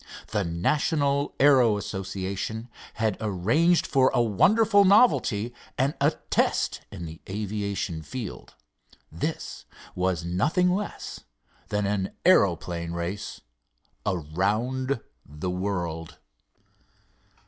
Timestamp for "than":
11.67-11.85